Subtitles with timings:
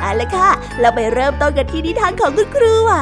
[0.00, 0.50] เอาละค่ะ
[0.80, 2.94] เราไปเริ่มต้นกันที่นิทานของคุณครูไหว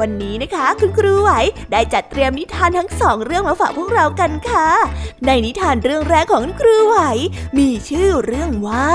[0.00, 1.30] วันนี้นะคะ คุณครูไหว
[1.72, 4.68] ได้จัดเตรียมนิทานทั้งสองเรื่องมาฝากพวกเรากันค่ะ
[5.26, 6.98] ในนิทานเรื่องแรกของคุณครูไหว
[7.58, 8.90] มีชื่อเรื่องว่า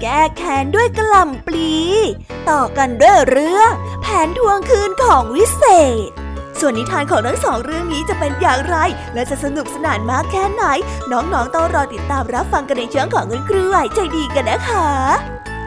[0.00, 1.72] แก้แค้นด้วยกระล่ำปลี
[2.50, 3.70] ต่อกันด้วยเรื่อง
[4.02, 5.64] แผนทวงคืนของวิเศ
[6.06, 6.10] ษ
[6.60, 8.76] ส่วนนิทานของทั้งสองเรื่องนี้จะเป็นอย่างไร
[9.14, 10.64] และจะสนุกสนานมากแค่ไหน
[11.12, 15.43] น้องๆต้องรอติดตามรับฟังกันในช่วงของคุณครูไหวใจดีกันนะคะ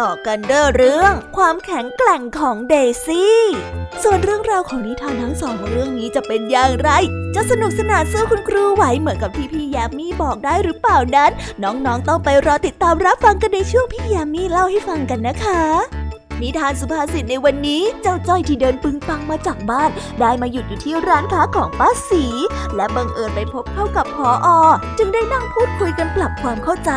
[0.00, 2.74] ต่อกันด้วยเรื่องความแข็งแกร่งของเด
[3.06, 3.38] ซี่
[4.02, 6.90] ส่วนเรื่องราวของนิทานทั้งสองเรื่องนี้จะเป็นอย่างไร
[7.34, 11.30] จะสนุกสนานสู้คุณครูไหวเหมือนกับที่พี่ยามีบอกได้หรือเปล่านั้น
[11.62, 16.03] น้องๆต้องไปรอติดตามรับฟังกันในช่วงพี่ยามีเล่าให้ฟังกันนะคะ
[16.42, 19.90] นิทานสุภาษิตในวันนี้เจ้าจ้อยที่เดินปึงปังมาจากบ้าน
[20.20, 22.24] ได้มาหยุดอยู่ที่ร้านค้าของป้าสี
[22.76, 24.48] และบังเอิญไปพบเข้ากับพออ
[24.98, 26.92] จึงได้นั่งพูดคุยกันปรับความเข้าใจ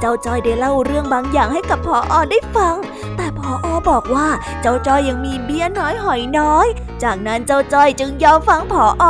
[0.00, 2.74] เจ้าจ้อยได้เล่าเรื่องบางอย่างให้กับพออได้ฟัง
[3.16, 4.28] แต่พออบอกว่า
[4.62, 6.66] เจ้าจ้อยยังมีเบี้ยน้อยหอยน้อย
[7.02, 9.04] จากนั้นเจ้าจ้อยจึงยอมฟังพออ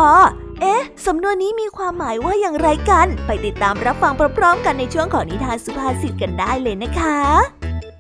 [0.61, 7.19] เอ๊ะ สำนวนนี้มีความหมายว่าอย่างไรกัน ไปติดตามรับฟังพร้อมๆกันในช่วงของนิทานสุภาษิตกันได้เลยนะคะ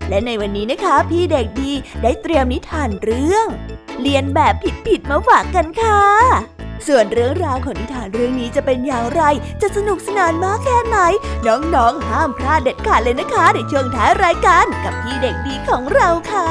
[0.08, 3.46] และในวันนี้นะคะพี่เด็กดีได้เตรียมนิทานเรื่อง
[4.02, 4.54] เรียนแบบ
[4.86, 6.02] ผิดๆมาฝากกันค่ะ
[6.86, 9.22] ส่วนเรื่องราวของนิทานเรื่องนี้จะเป็นอย่างไร
[9.62, 10.98] จะสนุกสนานมากแค่ไหน
[11.46, 16.50] น้องๆ ห้ามพลาดเด็ดขาดเลยนะคะในช่วงท้ายรายการกับพี่เด็กดีของเราค่ะ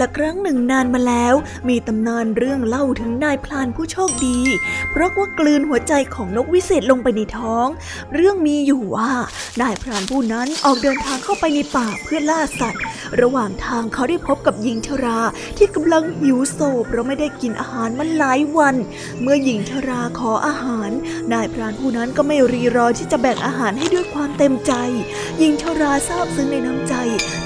[0.00, 1.34] ละครั้งหนึ่งนานมาแล้ว
[1.68, 4.38] มีตำนานเรื่องเล่าถึงนายพลานผู้โชคดี
[4.90, 7.66] เพราะว่ากลืนหัวใจของนกวิเศษลงไปในท้อง
[8.14, 9.12] เรื่องมีอยู่ว่า
[9.60, 12.82] นายพรานผู้นั้นออกเดินทางเข้าไปในป่าเพื่อล่าสัตว์
[13.20, 15.20] ระหว่างทางเขาได้พบกับหญิงชรา
[15.56, 18.76] ที่กำลังหิวโซเพราะไม่ได้กินอาหารมาหลายวัน
[19.22, 20.90] เมื่อหญิงชราขออาหาร
[21.32, 24.72] นายพรานผู้นั้นก็ไม่รีรอที่จะแบ่งอาหารให้ด้วยความเต็มใจ
[25.38, 26.94] หญิงชราทราบซึ้งในน้ำใจ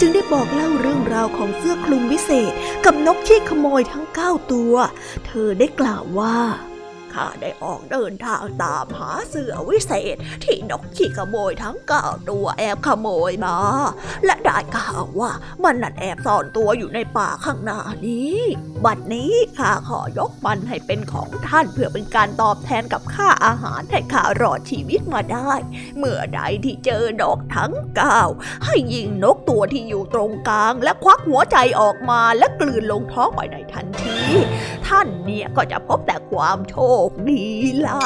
[0.00, 2.43] จึงได้บอกเล่าเรื่องราวของเสื้อคลุมวิเศษ
[2.84, 4.74] กับนกขี้ขโมยทั้งเก้าตัว
[5.26, 6.36] เธอได้กล่าวว่า
[7.14, 13.56] ข้าได้ออกเดินทางตามหาเสือวิเศษ ที่นกขี้ขโมยทั้งเก้าตัวแอบขโมยมา
[14.24, 15.30] และได้ข่าวว่า
[15.64, 18.38] มันนั่นแอบซ่อนตัวอยู่ในป่าข้างหน้านี้
[18.84, 25.52] บัดนี้ข้าขอยกมันให้เป็นของท่านเพื่อเป็นการตอบแทนกับค่าอาหารให้ข้ารอดชีวิตมาได้
[25.96, 28.20] เมื่อใดที่เจอนกทั้งเก้า
[28.64, 34.18] ให้ยิงนกตัวที่อยู่ตรงกลาง และควักหัวใจออกมาและกลืนลงท้องไปในทันที
[34.86, 37.42] ท่านเนี่ยก็จะพบแต่ความโชคดี
[37.86, 37.98] ละ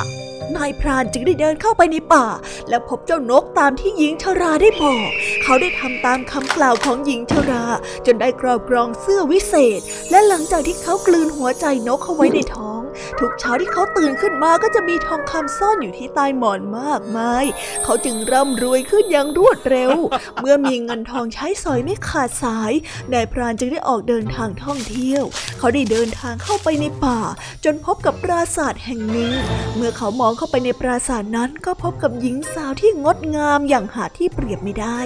[0.56, 2.26] นายพรานจึงได้เดินเข้าไปในป่า
[2.68, 5.08] และพบเจ้านกตามที่หญิงชราได้บอก
[5.42, 7.64] เขาได้ทำตามคำกล่าวของหญิงชรา
[8.06, 9.80] จนได้ครอบครองเสื้อวิเศษ
[10.10, 12.77] และหลังจากที่เขากลืนหัวใจนกเข้าไว้ในท้อง
[13.20, 17.44] ทุกเช้าที่เขาตื่นขึ้นมาก็จะมีทองคำซ่อนอยู่ที่ใต้หมอนมากมาย
[17.84, 19.92] เขาจึงร่ำรวยขึ้นอย่างรวดเร็ว
[20.40, 22.72] เมื่อมีเงินทองใช้สอยไม่ขาดสาย
[23.12, 25.22] นายพรานจึงได้ออกเดินทางท่องเที่ยว
[25.58, 27.20] เขาได้เดินทางเข้าไปในป่า
[27.64, 29.32] จนพบกับปราสาทแห่งหนึ่ง
[29.76, 35.00] เมื่อเขามองเข้าไปในปราสาทนั้นก็พบกับหญิงสาวที่งดงามอย่างหาที่เปรียบไม่ได้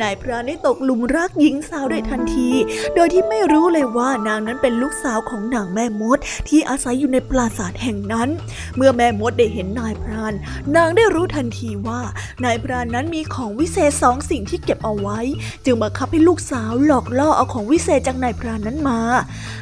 [0.00, 2.50] นายพรานได้ตกหลุมรักหญิงสาวโดยทันที
[2.94, 6.18] โดยที่ไม่รู้เลยว่านางนั้นเป็นลูกสาวของนางแม่มด
[6.48, 8.28] ที่อาศัยอยู่ในปราสาทแห่งนั้น
[8.76, 10.34] เมื่อแม่มดได้เห็นนายพราน
[10.76, 12.00] นางได้รู้ทันทีว่า
[12.44, 15.20] นายพรานนั้นมีของวิเศษสองสิ่งที่เก็บเอาไว้
[15.64, 19.00] จึงบังคับให้ลูกสาวหลอกล่อเอาของวิเศษจากนายพรานนั้นมา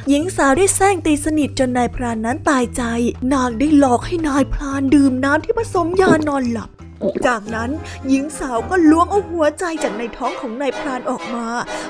[0.09, 2.83] หญิงสาวได้แซงตีสนิทจนนายพรานนั้นตายใจ
[3.33, 6.69] นางได้หลอกให้นายพรานดื่มน้ำที่ผสมยานอนหลับ
[7.27, 7.69] จากนั้น
[8.07, 11.47] หญิงสาวก็ล้วงเอาหัวใจจากในท้องของนายพรานออกมา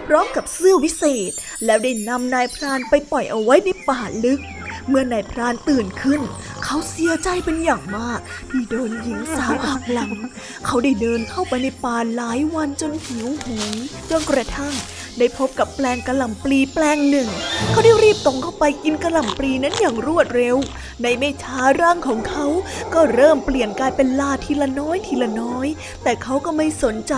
[0.08, 1.32] พร้อมกับเสื้อวิเศษ
[1.66, 4.40] แล้วได้นำนายพรานไปปล่อยเอาไว้ในป่าลึก
[4.88, 6.22] เมื่อนายพรานตื่นขึ้น
[6.64, 8.20] เขาเสียใจเป็นอย่างมาก
[8.50, 10.12] ที่โดนหญิงสาวหักหลัง
[10.66, 13.76] เขาได้เดินเข้าไปในป่าหลายวันจนหิวโหย
[14.10, 14.74] จนกระทั่ง
[15.20, 17.28] ได้พบกับแปลงกระหล่ำปลีแปลงหนึ่ง
[17.72, 20.58] เขาได้รีบตรงเข้าไปกินกระหล่ำปลีนั้นอย่างรวดเร็ว
[21.02, 22.46] ในไม่ช้าร่างของเขา
[22.94, 25.68] ก็เริ่มเปลี่ยนกลายเป็นลาทีละน้อยทีละน้อย
[26.04, 27.14] แต่เขาก็ไม่สนใจ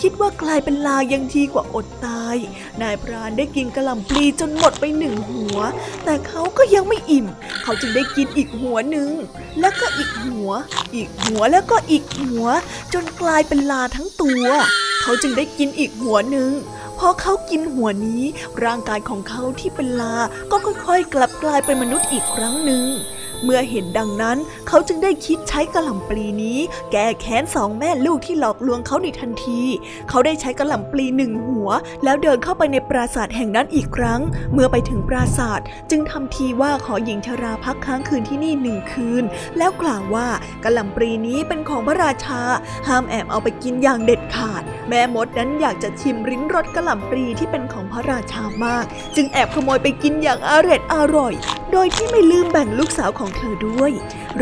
[0.00, 2.36] คิดว่ากลายเป็นลายังดีกว่าอดตาย
[2.82, 5.58] นายพรานได้กินกระหล่ำปลีจนหมดไปหนึ่งหัว
[6.04, 7.26] แต่เขาก็ยังไม่อิ่ม
[7.62, 9.10] เขาจึงได้กินอีกหัวหนึ่ง
[9.60, 10.50] แล้วก็อีกหัว
[10.94, 12.46] อีกหัวแล้วก็อีกหัว
[12.94, 14.44] จนกลายเป็นลาทั้งตัว
[15.02, 16.50] เขาจึงได้กินอีกหัวหนึ่ง
[17.06, 18.22] อเขากินหัวนี้
[18.64, 20.16] ร่างกายของเขาที่เป็นลา
[20.50, 22.84] ก็ค่อยๆ กลับกลายเป็นมนุษย์อีกครั้งหนึ่ง
[23.44, 24.38] เมื่อเห็นดังนั้น
[24.68, 26.58] เขาจึงได้คิดใช้กระหล่ำปลีนี้
[26.92, 29.62] แก้แค้นสองแม่ลูกที่หลอกลวงเขาในทันที
[30.08, 31.70] เขาได้ใช้กระหล่ำปลีหนึ่งหัว
[32.04, 34.20] แล้วเดินเข้าไปในปราสาทแห่งนั้นอีกครั้ง
[34.52, 35.60] เมื่อไปถึงปราสาท
[35.90, 39.24] จึงทำทีว่าขอหญิงชราพักค้างคืนที่นี่หนึ่งคืน
[39.58, 40.28] แล้วกล่าวว่า
[40.64, 42.40] กระหล่ำปลีนี้เป็นของพระราชา
[42.88, 48.84] ห้ามแอบเอาไปกินอย่างเด็ดขาด แม่มดนั้นอยากจะชิมริ้นรสกระหล่ำปลีที่เป็นของพระราชามาก
[49.16, 51.34] จึงแอบขโมยไปกินอย่างอร่อยอร่อย
[51.72, 53.92] โดยที่ไม่ลืมแบ่งลูกสาวของเธอด้วย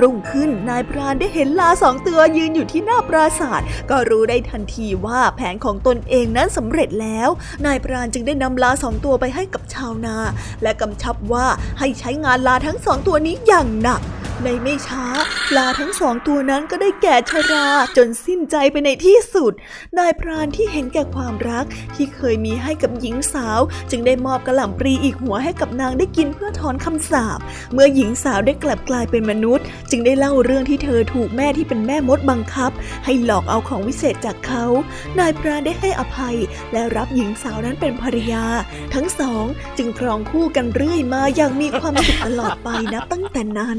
[0.01, 7.29] รุ่งขึ้นนายพรานได้เห็นลาสองตัวยืนอยู่ที่หน้าปราสาทก็รู้ได้ทันทีว่าแผนของตนเองนั้นสำเร็จแล้ว
[7.67, 10.17] นายพรานจึงได้นำลาสองตัวไปให้กับชาวนา
[10.63, 11.47] และกำชับว่า
[11.79, 14.03] ให้ใช้งานลาทั้งสองตัวนี้อย่างหนัก
[14.45, 15.05] ในไม่ช้า
[15.51, 19.53] ปลาทั้งสองตัวนั้นก็ได้แก่ชราจนสิ้นใจไปในที่สุด
[19.99, 27.39] นายพรานที่เห็นแก่ความรักที่เคยมีให้กับหญิงสาว จึงได้มอบกระหล่ำปลีอีกหัวให้กับนางได้กินเพื่อถอนคำสาป
[27.73, 32.71] เมื่อหญิงสาวได้กลบกลายเป็นมนุษย์ จึงได้เล่าเรื่องที่เธอถูกแม่ที่เป็นแม่มดบังคับ
[33.05, 34.65] ให้หลอกเอาของวิเศษจากเขา
[35.19, 36.37] นายพรานได้ให้อภัย
[36.73, 38.45] และรับหญิงสาวนั้นเป็นภรรยา
[38.95, 39.45] ทั้งสอง
[39.79, 43.79] จึงครองคู่กันเรื่อยมาอย่างมีความสุขตลอดไปนับตั้งแต่นั้น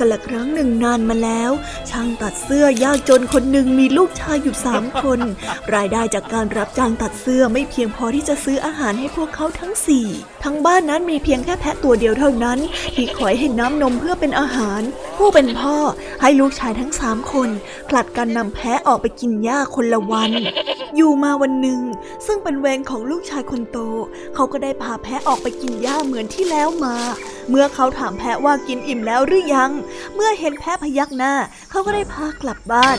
[0.00, 5.20] กันละครั้งหนึ่งนานมาแล้วางตัดเสื้อยากจนคนหนึ่งมีลูกชายอยู่สามคน
[5.74, 10.06] รายได้จากการรับจ้างตัดเสื้อไม่เพียงพอที่จะซื้ออาหารให้พวกเขาทั้งสี่
[10.44, 12.58] ทั้งบ้านนั้นมีเพียงแค่แพะตัวเดียวเท่านั้น
[12.94, 14.80] ที่คอยให้น้ำนมเพื่อเป็นอาหาร
[15.16, 15.76] ผู้เป็นพ่อ
[16.22, 17.48] ให้ลูกชายทั้งสามคน
[17.88, 20.32] ผลัดกันนำแพะออกไปกินหญ้าคนละวัน
[20.96, 21.80] อยู่มาวันหนึ่ง
[22.26, 23.78] ซึ่งเป็นเวรของลูกชายคนโต
[24.34, 26.96] เขาก็ได้พาแพะออกไปกินหญ้าเหมือนที่แล้วมา
[27.50, 29.70] เมื่อเขาถามแพะว่ากินอิ่มแล้วหรือยัง
[30.14, 31.34] เมื่อเห็นแพะพยักหน้า
[31.70, 32.98] เขาก็็ได้พากลับบ้าน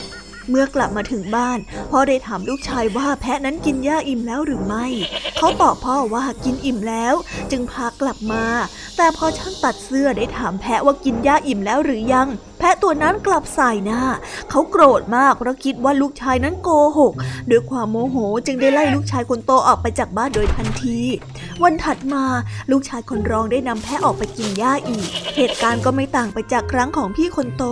[0.50, 1.60] เมื่อกลับมาถึงบ้าน
[1.92, 4.86] พ่อได้ถามลูกชายว่าแพะนั้นกินหญ้าอิ่มแล้วหรือไม่
[5.38, 7.16] เขาตอบพ่อว่ากินอิ่มแล้ว
[7.52, 8.46] จึงพากลับมา
[8.98, 12.28] แต่พอช่างตัดเสื้อได้ถามแพะว่ากินหญ้าอิ่มแล้วหรือยัง
[12.64, 14.02] แพะตัวนั้นกลับใส่หน้า
[14.50, 17.14] เขาโกรธมากเพราะคิดว่าลูกชายนั้นโกหก
[17.50, 21.00] ด้วยความโมโหจึงได้ไล่ลูกชายคนโตออกไปจากบ้านโดยทันที
[21.64, 22.24] วันถัดมา
[22.72, 27.64] ลูกชายคนรองได้นำแพะออกไปกินหญ้าอีก เหตุการณ์ก็ไม่ต่างไปจากครั้งของพี่คนโต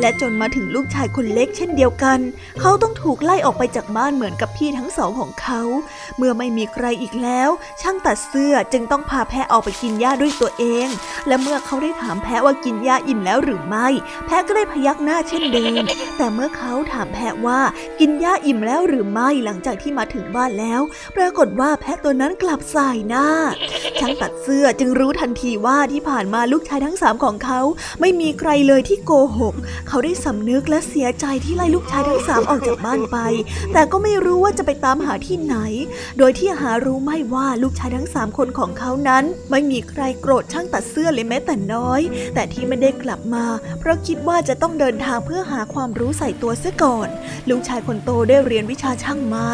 [0.00, 2.18] และจนมาถึงลูกชายคนเล็กเช่นเดียวกัน
[2.60, 5.62] เขาต้องถูกไล่ออกไปจากบ้านเหมือนกับพี่ทั้งสองของเขา
[6.16, 7.48] เมื่อไม่มีใครอีกแล้ว
[7.80, 10.88] ช่างตัดเสื้อจึงต้องพาแพะออกไปกินหญ้าด้วยตัวเอง
[11.28, 13.88] และเมื่อเขาได้ถามแพะว่ากินหญ้าอิ่มแล้วหรือไม่
[14.26, 15.82] แพะก็ได้พยักหน้าเช่นเดิม
[16.16, 17.60] แต่เมื่อเขาถามแพะว่า
[18.00, 20.80] กินหญ้าอิ่มแล้วหรือไม่หลังจากที่มาถึงบ้านแล้ว
[21.16, 23.26] ปรากฏว่าแพะตัวนั้นกลับสายหน้า
[24.00, 27.60] ช่างตัดเสื้อจึงรู้ทันทีว่าที่ผ่านมาลูกชายทั้งสามของเขา
[28.00, 29.54] ไม่มีใครเลยที่โกหก
[29.88, 33.18] เขาได้สำนึกและเสียใจที่ไล่ลูกชายทั้งสามออกจากบ้านไป
[33.72, 35.56] แต่ก็ไม่รู้ว่าจะไปตามหาที่ไหน
[36.18, 42.00] โดยที่หารู้ไม่ว่าลูกชายทั้งสามคนของเขานั้น ไม่มีใครโกรธช่างตัดเสื้อเลยแม้แต่น้อย
[42.34, 43.44] แต่ที่ไม่ได้กลับมา
[43.78, 47.08] เพราะคิดิดว่าจะต้องเดินทางเพื่อหาความรู้ใส่ตัวเสียก่อน
[47.48, 49.50] ลูกชายคนโตได้เรียนวิชาช่างไม้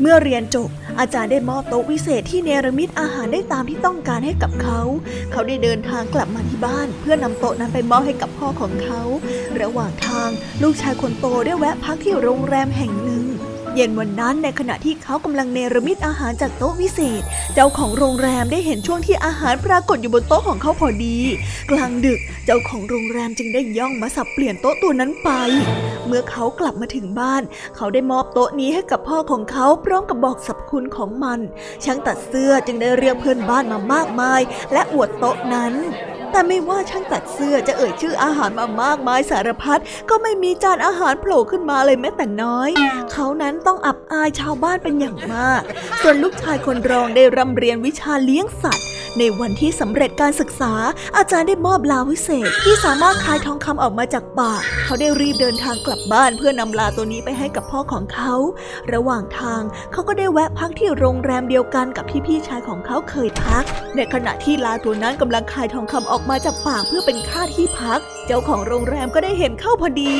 [0.00, 0.68] เมื่อเรียนจบ
[1.00, 4.80] อาจารย์ได้มอบโต๊ะวิเศษที่เนรมิตอาหารได้ตามที่ต้องการให้กับเขา
[5.32, 9.02] เขาได้เดินทางกลับมาที่บ้าน เพื่อนำโต๊ะนั้นไปมอบให้กับพ่อของเขา
[9.60, 10.30] ระหว่างทาง
[10.62, 13.24] ลูกชายคนโตได้แวะพักที่โรงแรมแห่งหนึ่ง
[13.80, 17.22] เย็นวันนั้นในขณะที่เขากำลังเนรมิตอาหารจากโต๊ะวิเศษ
[17.54, 21.18] เจ้าของโรงแรมได้เห็นช่วงที่อาหารปรากฏอยู่บนโต๊ะของเขาพอดี
[21.70, 25.30] กลางดึกเจ้าของโรงแรมจึงได้ย่องมาสับเปลี่ยนโต๊ะตัวนั้นไป
[26.06, 27.42] เมื่อเขากลับมาถึงบ้าน
[27.76, 31.40] เขาได้มอบโต๊ะนี้ให้กับพ่อของเขาพร้อมกับบอกสรรพคุณของมัน
[31.84, 34.40] ช่างตัดเสื้อจึงได้เรียกเพื่อนบ้านมามากมาย
[34.72, 35.74] และอวดโต๊ะนั้น
[36.32, 39.80] แต่ไม่ว่าช่างตัดเสื้อจะเอ่ยชื่ออาหารมามากมายสารพัด
[40.10, 42.70] ก็ไม่มีจานอาหารโผล่ขึ้นมาเลยแม้แต่น้อย
[43.12, 45.62] เขานั้นต้องอับอายชาวบ้านเป็นอย่างมาก
[46.00, 48.86] ส่วนลูกชายคนรองได้ร่ำเรียนวิชาเลี้ยงสัตว์
[49.18, 50.72] ในวันที่สำเร็จการศึกษา
[51.16, 58.34] อาจารย์ได้มอบลาวิเศษ ที่สามารถคายทองคำออกมาจากปาก เขาได้รีบเดินทางกลับบ้านเพื่อนำลาตัวนี้ไปให้กับพ่อของเขา
[58.92, 63.64] ระหว่างทางเขาก็ได้แวะพักที่โรงแรมเดียวกันกับที่พี่ชายของเขาเคยพัก
[63.96, 70.14] ในขณะที่ลาตัวนั้นกำลังคายทองคำออกมาจากปากเพื่อเป็นค่าที่พัก เจ้าของโรงแรมก็ได้เห็นเข้าพอดี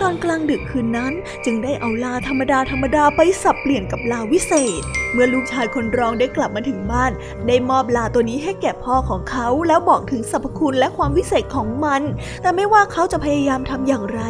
[0.00, 1.12] ตอนกลางดึกคืนนั้น
[1.44, 7.12] จึงได้เอาลาธรรมดาธรรมดาไปสับเปลี่ยนกับลาวิเศษ เมื่อลูกชายคนรองได้กลับมาถึงบ้าน
[7.46, 12.02] ได้มอบลาตัวนี้ให้แก่พ่อของเขาแล้วบอกถึงสรรพคุณและความวิเศษของมัน
[12.42, 14.20] แต่ไม่ว่าเขาจะพยายามทำอย่างไร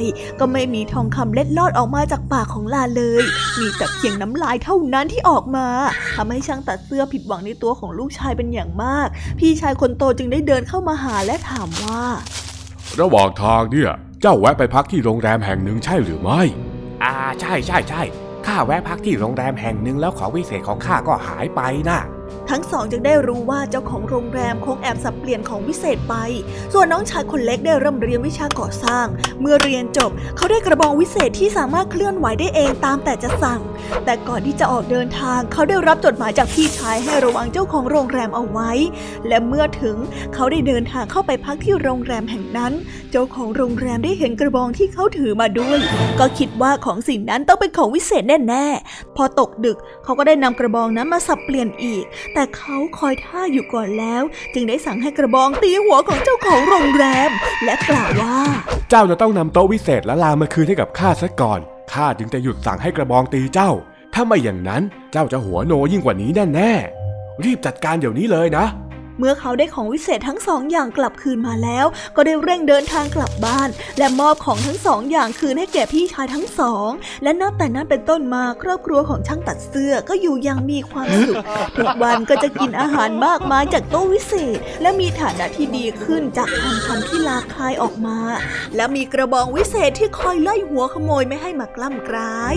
[0.41, 3.23] ก็ไม่มีทองคำเล็ดลอดออกมาจากปากของลาเลย
[3.61, 5.67] มีแต่เพียงน้ำลายเท่านั้นที่ออกมา
[6.17, 9.09] ทำให้ช่างตัดเสื้อผิดหวังในตัวของลูกชายเป็นอย่างมาก
[9.39, 12.03] พี่ชายคนโตจึงได้เดินเข้ามาหาและถามว่า
[12.99, 16.43] ระหว่างทางเนี่ยเจ้าแวะไปพักที่โรงแรมแห่งหนึ่งใช่หรือไม่
[17.03, 18.03] อ่าใช่ใช่ใช่
[18.47, 22.01] ข้าแวะพักที่โรงแรมแห่งหนึ่งแล้วของวิเศษของข้าก็หายไปน่ะ
[22.51, 26.15] ทั้งสองจึงได้รู้ว่าเจ้าของโรงแรมคงแอบสับเปลี่ยนของวิเศษไป
[26.73, 29.07] ส่วนน้องชายคนเล็กได้เริ่มเรียนวิชาก่อสร้าง
[29.41, 33.61] เมื่อเรียนจบเขาได้กระบองวิเศษที่สามารถเคลื่อนไหวได้เองตามแต่จะสั่ง
[34.05, 38.71] แต่ก่อนที่จะออกเดินทาง เขาได้รับจดหมายจากพี่ชายให้ระวังเจ้าของโรงแรมเอาไว้
[39.29, 39.97] และเมื่อถึง
[40.35, 42.73] เขาได้เดินทางเข้าไปพักที่โรงแรมแห่งนั้น
[43.11, 45.79] เจ้าของโรงแรมได้เห็นกระบองที่เขาถือมาด้วย
[46.21, 52.05] ก็คิดว่าของสิ่งนั้นต้องเป็นของวิเศษแน่ๆพอตกดึกเขาก็ได้นำกระบองนั้นมาสับเปลี่ยนอีก
[52.35, 54.23] แต่แต่เขาคอยท่าอยู่ก่อนแล้ว
[54.55, 57.31] จึงได้สั่งให้กระบองตีหัวของเจ้าของโรงแรม
[57.65, 58.39] และกล่าวว่า
[58.91, 61.61] เจ้าจะต้องนำโต๊ะวิเศษและลามาคืนให้กับข้าซะก่อน
[61.93, 63.71] ข้าจึงจะหยุดสั่งให้กระบองตีเจ้า
[64.15, 64.83] ถ้าไม่อย่างนั้น
[65.13, 68.65] เจ้าจะหัวโนยิ่งกว่านี้แน่ๆรีบจัดการเดี๋ยวนี้เลยนะ
[69.21, 71.87] เมื่อเขาได้ของวิเศษทั้งสองอย่างกลับคืนมาแล้ว
[72.17, 76.91] ก็ได้เร่งเดินทางกลับบ้าน และมอบของทั้งสองอย่างคืนให้แก่พี่ชายทั้งสอง
[77.23, 81.37] และนับแต่นั้นเป็นต้นมาครอบครัวของช่างตัดเสื้อก็อยู่อย่างมีความสุข
[81.77, 88.19] ทุกวันก็จะกินอาหารมากมายจากโต๊ะวิเศษ และมีฐานะที่ดีขึ้นจากคำคำที่ลาคายออกมา
[88.77, 92.57] และมีกระบองวิเศษที่คอยไล่หัวขโมยไม่ให้มากล้ำกลาย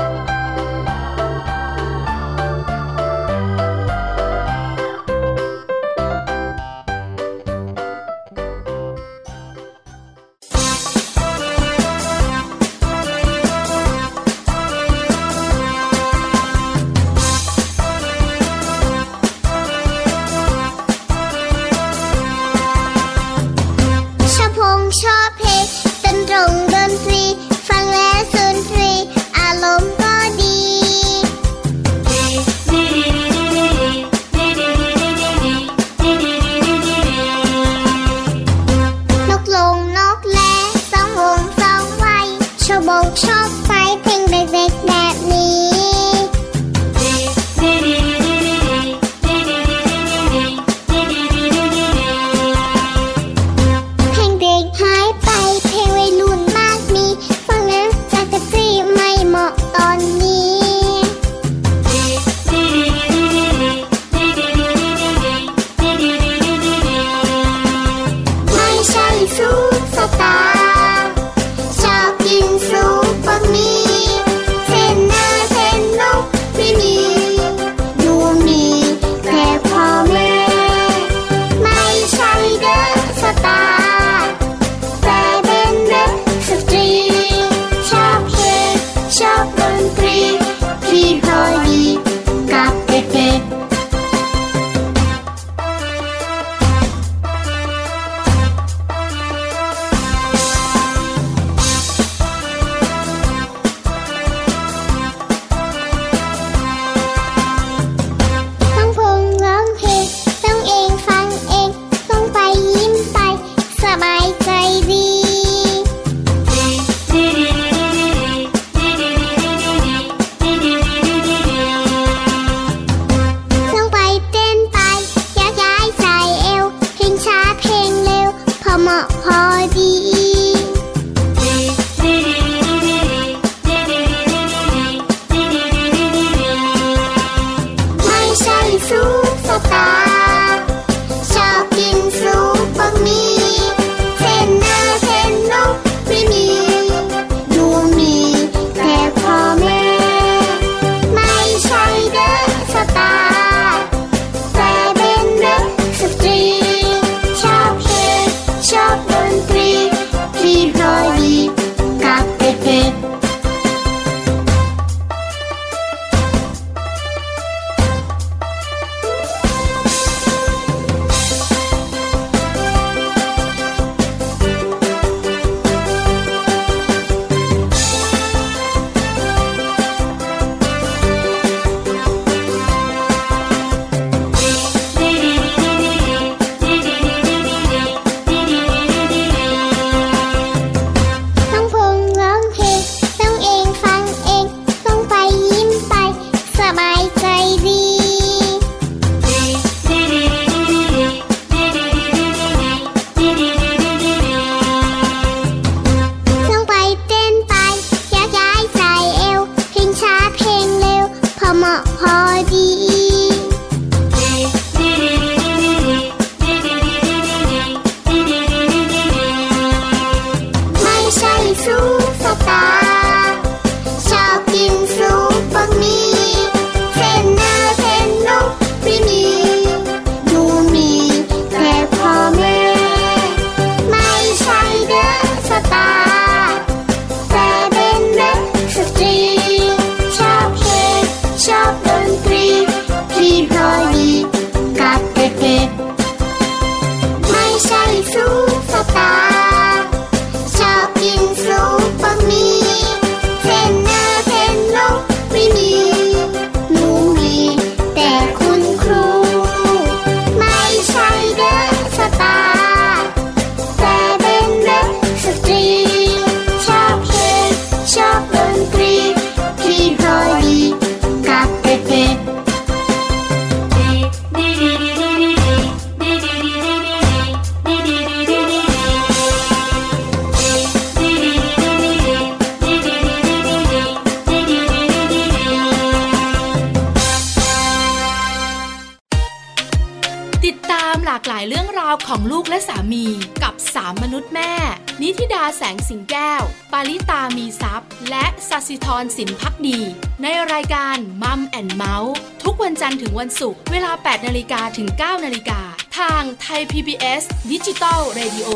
[304.77, 305.61] ถึง 9 นาฬิกา
[305.97, 308.49] ทางไทย PBS ดิจิตอล Radio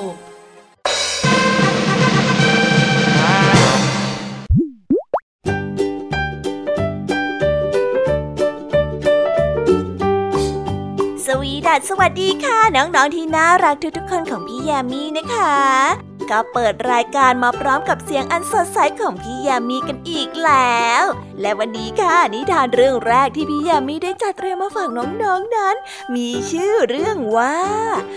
[11.26, 21.04] สวีดัสสวัสดีค่ะ น้อง ๆ ที่น่ารักทุก ๆ คนของพี่แยามีนะคะ ก็เปิดรายการมาพร้อมกับเสียงอันสดใสของพี่ยามีกันอีกแล้ว
[21.42, 24.90] และวันนี้ค่ะนิทานเรื่องแรกที่พี่ยามีได้จัดเตรียมมาฝาก
[25.24, 25.76] น้องๆนั้น
[26.16, 27.58] มีชื่อเรื่องว่า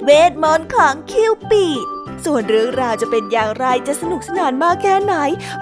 [0.05, 1.87] เวทมนต์ของคิวปิด
[2.25, 5.15] ส่วนเรื่องราวจะเป็นอย่างไรจะสนุกสนานมากแค่ไหน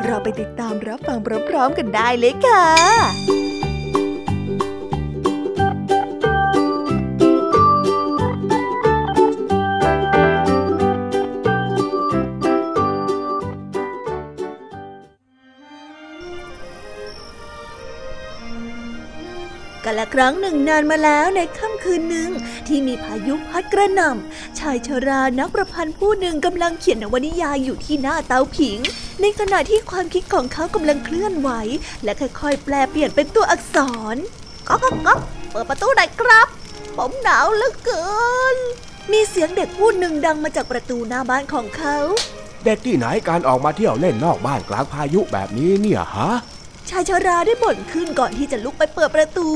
[0.04, 3.45] เราไปติดตามรับฟังพร้อมๆกันได้เลยค่ะ
[19.98, 22.30] ละครั้งหนึ่งนานมาแล้วในค่ำคืนหนึ่ง
[22.66, 28.78] ที่มีพายุพัดกระหน่ำชายชรานักประพันธ์ผู้หนึ่งกำลังเขียนนวนิยายอยู่ที่หน้าเตาผิง
[29.20, 31.50] ในขณะที่ความคิดของเขากำลังเคลื่อนไหว
[32.04, 33.76] และค่อยๆ แปลเปลี่ยนเป็นตัวอักษ
[34.14, 34.16] ร
[34.68, 36.48] ก๊อกก๊อกเปิดประตูหน่อยครับ
[36.96, 38.06] ผมหนาวเหลือเกิ
[38.54, 38.56] น
[39.12, 41.96] มีเสียงเด็กพูดหนึ่งดังมาจากประตูหน้าบ้านของเขา
[42.64, 46.30] เด็กที่ไหนการออกมาเที่ยวเล่นนอกบ้านกลางพายุแบบนี้เนี่ยฮะ
[46.90, 49.48] ชายชาราได้บ่นขึ้นก่อนที่จะลุกไปเปิดประตู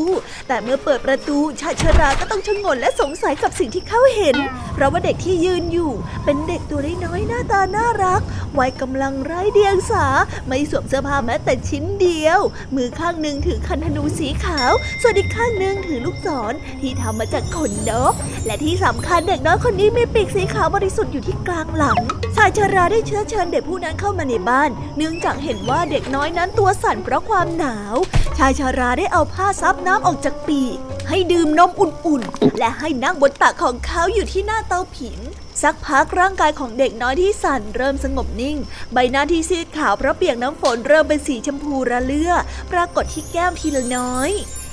[0.48, 4.36] แต่เมื่อเปิดประตูชายชาราก็ต้องชะงนและสงสัยกับสิ่งที่เขาเห็น
[4.74, 5.92] เพราะว่าเด็กที่ยืนอยู่
[6.24, 8.22] เป็นเด็กตัวน้อยหน้าตาน่ารัก
[8.58, 10.06] วัยกำลังไร้เดียงสา
[10.46, 12.40] ไม่สวมเสื้อผ้าแม้แต่ชิ้นเดียว
[12.74, 18.12] มือข้างหนึ่งถือคันธนูสีขาว ส่วนอีกข้างหนึ่งถือลูกศรที่ทำมาจากขนนก
[18.46, 21.98] และที่สำคัญเด็กน้อยคนนี้มีปีกสีขาวบริสุทธิ์อยู่ที่กลางหลัง
[22.36, 27.94] ชายชาราได้เชื้อเชิญเด็กผู้นั้นเข้ามาในบ้าน เนื่องจากเห็นว่าเด็กน้อยนั้นตัวสั่นเพราะความหนาว
[28.38, 30.76] ชายชาราได้เอาผ้าซับน้ำออกจากปีก
[31.08, 35.18] ให้ดื่มนมอุ่นๆ และให้นั่งบนตักของเขาอยู่ที่หน้าเตาผิง
[35.62, 38.56] สักพักร่างกายของเด็กน้อยที่สั่นเริ่มสงบนิ่ง
[38.92, 42.32] ใบหน้าที่ซีดขาวเพราะเปียกน้ำฝนเริ่มเป็นสีชมพูระเลื่อ
[42.72, 44.30] ปรากฏที่แก้มทีละน้อย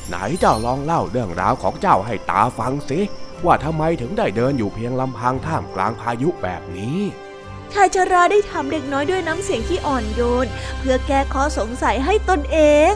[0.08, 3.00] ไหนเจ้าลองเล่าเรื่องราวของเจ้าให้ตาฟังสิ
[3.46, 6.98] ว่าทำไมถึงได้เดินอยู่เพียงลำพังท่ามกลางพายุแบบนี้
[7.74, 10.48] ชายชราได้ถามเด็กน้อยด้วยน้ำเสียงที่อ่อนโยน
[10.80, 12.58] เพื่อแก้ข้อสงสัยให้ตนเอ
[12.92, 12.94] ง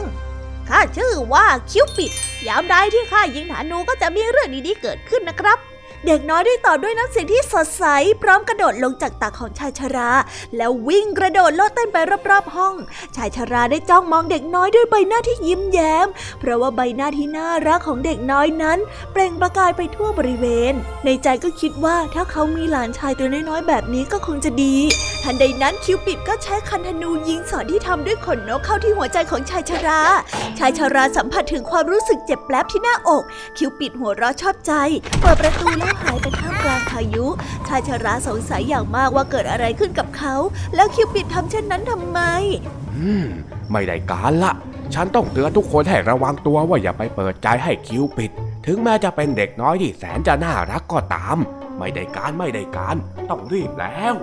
[0.68, 2.10] ข้าชื่อว่าคิวปิด
[2.46, 5.58] ยามใดที่ข้ายิงธนูก็จะมีเรื่องดีๆเกิดขึ้นนะครับ
[6.06, 7.84] เด็กน้อยได้ตอบด้วยน้ำเสียงที่สดใส
[8.22, 10.10] พร้อมกระโดดลงจากตักของชายชรา
[10.56, 11.96] แล้ววิ่งกระโดดโลดเต้นไป
[12.30, 12.74] รอบๆห้อง
[13.16, 16.06] ชายชราได้จ้องมองเด็กน้อยด้วยใบหน้าที่ยิ้มแย้ม
[16.38, 18.78] เพราะว่าใบหน้าที่น่ารักของเด็กน้อยนั้น
[19.12, 24.76] เปล่งประกายไปทั่วบริเวณ ในใจก็คิดว่าถ้าเขามีหลานชายตัวน้อยๆแบบนี้ก็คงจะดี
[25.22, 30.00] ทันใดนั้นคิวปิดก็ใช้คันธนูยิงสอนที่ทำด้วยขนนกเข้าที่หัวใจของชายชรา
[30.58, 33.22] ชายชราสัมผัสถึงความรู้สึกเจ็บแปลบที่หน้าอก
[33.58, 34.72] คิวปิดหัวเราะชอบใจ
[35.20, 37.26] เปิดประตูแล้วหายไปท่ามกลางพายุ
[37.68, 40.34] ชายชราสงสัยอย่างมากว่าเกิดอะไรขึ้นกับเขา
[40.74, 42.20] แล้วคิวปิดทำเช่นนั้นทำไม
[42.96, 43.26] อืม
[43.72, 44.52] ไม่ได้การละ
[44.94, 48.30] ฉันต้องเตือนทุกคนให้ระวังตัวว่าอย่าไปเปิดใจให้คิวปิด
[48.66, 51.36] ถึงแม้จะเป็นเด็กน้อยที่แสนจะน่ารักก็ตาม
[51.78, 52.96] ไม่ได้การไม่ได้การ
[53.30, 54.14] ต้องรีบแล้ว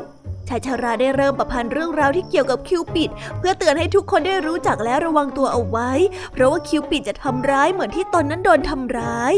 [0.48, 5.92] ชายชาราได้เริ่มประพันธ์เรื่องราวที่เกี่ยวกับคิวปิด เพื่อเตือนให้ทุกคนได้รู้จักและระวังตัวเอาไว้
[6.32, 9.36] เพราะว่าคิวปิดจะทำร้ายเหมือนที่ตนนั้นโดนทำร้าย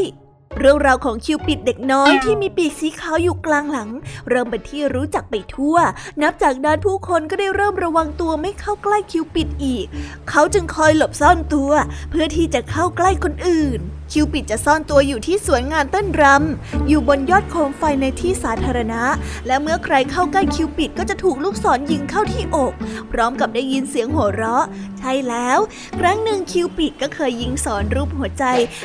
[0.58, 3.90] เรื่องราวของคิวปิดเด็กน้อยที่มีปีกสีขาวอยู่กลางหลัง
[4.28, 5.76] เริ่มเป็นที่รู้จักไปทั่ว
[6.22, 9.86] นับจากนั้นผู้คนก็ได้เริ่มระวังตัวไม่เข้าใกล้คิวปิดอีก
[10.30, 11.72] เขาจึงคอยหลบซ่อนตัว
[12.10, 13.80] เพื่อที่จะเข้าใกล้คนอื่น
[14.12, 19.02] คิวปิดจะซ่อนตัวอยู่ที่สวนงานเต้นรำอยู่บนยอดโคมไฟในที่สาธารณะ
[19.46, 22.72] และเมื่อใครเข้าใกล้คิวปิดก็จะถูกลูกศรยิงเข้าที่อก
[23.12, 24.64] พร้อมกับได้ยินเสียงหัวเราะ
[24.98, 25.58] ใช่แล้ว
[25.98, 28.44] ครั้งหนึ่งคิวปิดก็เคยยิงสอนรูปหัวใจ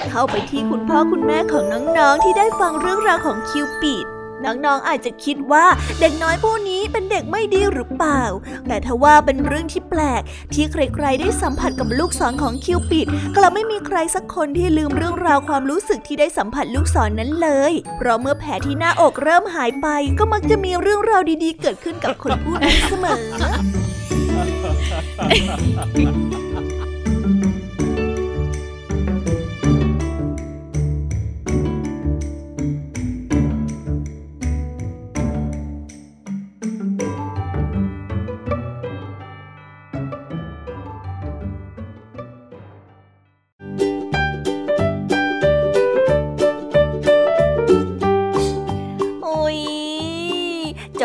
[0.09, 1.63] เข้าไปที่คุณพ่อคุณแม่ของ
[1.97, 5.65] น้องๆที่ได้ฟังเรื่องราวของคิวปิด น้องๆอาจจะคิดว่า
[6.00, 8.23] เด็กน้อยผู้นี้เป็นเด็กไม่ดีหรือเปล่า
[8.67, 10.21] แต่ทว่าเป็นเรื่องที่แปลก
[10.54, 19.88] ที่ใครๆได้สัมผัสกับลูกศรของคิวปิดกลับไม่มีใครสักคนที่ลืมเรื่องราวความรู้สึกที่ได้สัมผัสลูกศรนนั้นเลย เพราะเมื่อแผลที่หน้าอกเริ่มหายไป
[20.19, 23.21] ก็มักจะมีเรื่องราวดีๆ เกิดขึ้นกับคนผู้นั้นเสมอ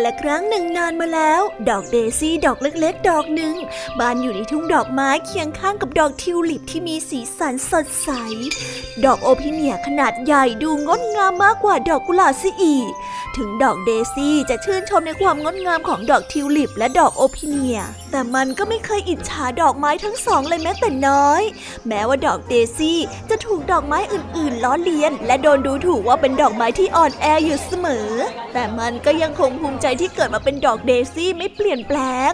[0.00, 3.54] กันละครั้งหนึ่งนานมาแล้ว ดอกเดซี่ดอกเล็กๆ ดอกหนึ่ง
[3.98, 8.08] บานอยู่ในทุ่งดอกไม้เคียงข้างกับดอกทิวลิปที่มีสีสันสดใส
[9.04, 12.90] ดอกโอพิเนียขนาดใหญ่ดูงดงามมากกว่าดอกกุหลาบซะอีก
[13.36, 17.78] ถึงดอกเดซี่จะชื่นชมในความงดงามของดอกทิวลิป และดอกโอพิเนีย
[18.10, 21.42] แต่มันก็ไม่เคยอิจฉาดอกไม้ทั้งสองเลยแม้แต่น้อย
[21.88, 22.98] แม้ว่าดอกเดซี่
[23.30, 28.10] จะถูกดอกไม้อื่นๆ ล้อเลียน และโดนดูถูกว่าเป็นดอกไม้ที่อ่อนแออยู่เสมอ
[28.52, 31.98] แต่มันก็ยังคงภูมิใจที่เกิดมาเป็นดอกเดซี่ไม่เปลี่ยนแปล
[32.30, 32.32] ง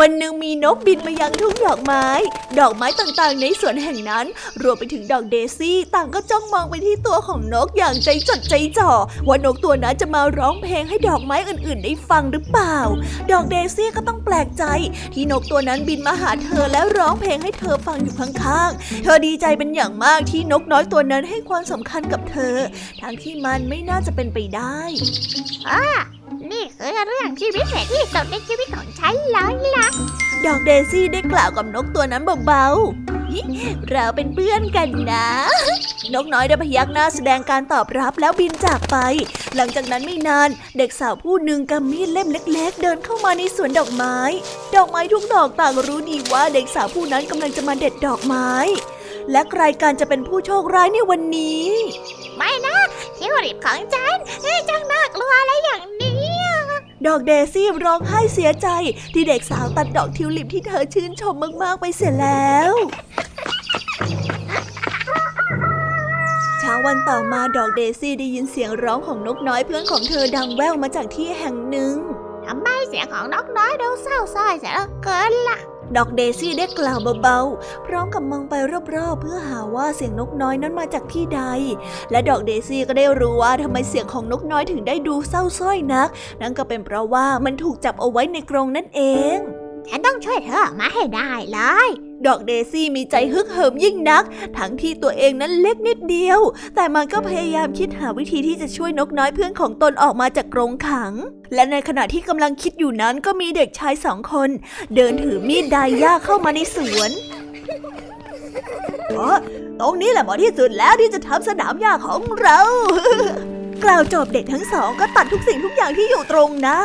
[0.00, 2.06] วันหนึ่งมีนกบินมายังทุ่งดอกไม้
[2.58, 4.26] ดอกไม้ต่างๆ ในสวนแห่งนั้น
[4.62, 8.92] รวมไปถึงดอกเดซี่ ต่างก็จ้องมองไปที่ตัวของนกอย่างใจจดใจจ่อ
[9.28, 12.76] ว่านกตัวนั้นจะมาร้องเพลงให้ดอกไม้อื่นๆ ได้ฟังหรือเปล่า
[13.30, 14.64] ดอกเดซี่ก็ต้องแปลกใจ
[15.14, 22.56] ที่นกตัวนั้นบินมาหาเธอแล้วร้องเพลงให้เธอฟังอยู่ข้างๆ เธอดีใจเป็นอย่างมากที่นกน้อยตัวนั้นให้ความสำคัญกับเธอ
[23.00, 24.78] ทั้งที่มันไม่น่าจะเป็นไปได้
[25.70, 25.84] อ่า
[26.52, 29.77] นี่คือเรื่องชีวิตแสนที่สุดในชีวิตของฉันเลยล่ะ
[30.46, 35.28] ดอกเดซี่ได้กล่าวกับนกตัวนั้นเบาๆ เราเป็นเพื่อนกันนะ
[36.14, 38.96] นกน้อยได้พยักหน้าแสดงการตอบรับแล้วบินจากไป
[39.56, 44.16] หลังจากนั้นไม่นานเด็กสาวผู้หนึ่งกำมีดเล่มเล็ก ๆ เดินเข้ามาในสวนดอกไม้
[44.76, 48.50] ดอกไม้ทุกดอกต่างรู้ดีว่าเด็กสาวผู้นั้นกำลังจะมาเด็ดดอกไม้
[49.30, 51.66] และใครการจะเป็นผู้โชคร้ายในวันนี้
[52.36, 52.76] ไม่นะ
[53.18, 54.16] คิวริบของฉัน
[54.68, 56.07] จังน่ากลัวอะไรอย่างนี้
[57.06, 58.68] ดอกเดซี่ร้องไห้เสียใจ
[59.12, 62.72] ที่เด็กสาวตัดดอกทิวลิปที่เธอชื่นชมมาก ๆ ไปเสียแล้ว
[66.58, 71.94] เช้าวันต่อมาดอกเดซี่ได้ยินเสียงร้องของนกน้อยเพื่อนของเธอดังแว่วมาจากที่แห่งหนึ่ง
[72.46, 74.72] ทำไมเสียงของนกน้อยดูเศร้าส้อยเสีย
[75.04, 75.58] เกินล่ะ
[75.96, 78.54] ดอกเดซี่ได้กล่าวเบาๆ พร้อมกับมองไป
[78.94, 81.42] รอบๆ เพื่อหาว่าเสียงนกน้อยนั้นมาจากที่ใด
[82.10, 86.08] และดอกเดซี่ก็ได้รู้ว่าทำไมเสียงของนกน้อยถึงได้ดูเศร้าส้อยนัก
[86.40, 89.02] นั่นก็เป็นเพราะว่ามันถูกจับเอาไว้ในกรงนั่นเอ
[89.36, 89.36] ง
[89.88, 91.90] ฉันต้องช่วยเธอออกมาให้ได้เลย
[92.26, 94.24] ดอกเดซี่มีใจฮึกเหิมยิ่งนัก
[94.58, 96.40] ทั้งที่ตัวเองนั้นเล็กนิดเดียว
[96.74, 101.12] แต่มันก็พยายามคิดหาวิธีที่จะช่วยนกน้อยเพื่อนของตนออกมาจากกรงขัง
[101.54, 104.50] และในขณะที่กำลังคิดอยู่นั้นก็มีเด็กชายสองคน
[104.94, 107.10] เดินถือมีดไดย่าเข้ามาในสวน
[109.16, 109.28] อ๋อ
[109.80, 112.58] ตรงนี้แหละเหมาะที่สุดแล้วที่จะทำสนามหญ้าของเรา
[113.84, 116.78] กล่าวจบเด็กทั้งสองก็ตัดทุกสิ่งทุกอย่างที่อยู่ตรงหน้า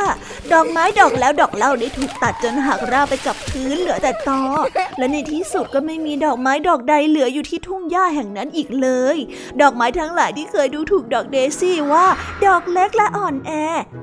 [0.52, 4.42] ดอกไม้ดอกแล้วดอกเล่าได้ถูกตัดจนหักราบไปกับพื้นเหลือแต่ตอ
[4.98, 9.16] และในที่สุดก็ไม่มีดอกไม้ดอกใดเหลืออยู่ที่ทุ่งหญ้าแห่งนั้นอีกเลย
[9.60, 12.06] ดอกไม้ทั้งหลายที่เคยดูถูกดอกเดซี่ว่า
[12.46, 13.50] ดอกเล็กและอ่อนแอ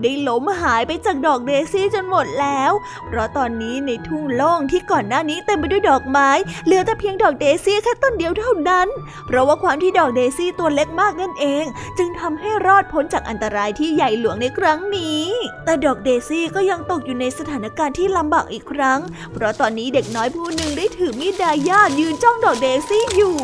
[0.01, 2.71] ได้ล้มหายไปจากดอกเดซี่จนหมดแล้ว
[3.07, 6.29] เพราะตอนนี้ในทุ่งโล่งที่ก่อนหน้านี้เต็มไปด้วยดอกไม้
[6.65, 8.87] เหลือแต่เพียงดอกเดซี่แค่ต้นเดียวเท่านั้น
[9.27, 11.65] เพราะว่าความที่ดอกเดซี่ตัวเล็กมากนั่นเอง
[11.97, 15.23] จึงทำให้รอดพ้นจากอันตรายที่ใหญ่หลวงในครั้งนี้
[15.65, 18.99] แต่ดอกเดซี่ก็ยังตกอยู่ในสถานการณ์ที่ลำบากอีกครั้ง
[19.33, 23.37] เพราะตอนนี้เด็กน้อยผู้หนึ่งได้ถือมีดดายายืนจ้องดอกเดซี่อยู่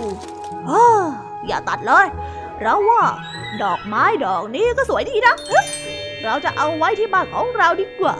[0.69, 0.83] อ้
[1.47, 2.07] อย่าตัดเลย
[2.61, 3.03] เราว่า
[3.63, 5.35] ดอกไม้ดอกนี้ก็สวยดีนะ
[6.23, 8.15] เราจะเอาไว้ที่บ้านของเราดีกว่า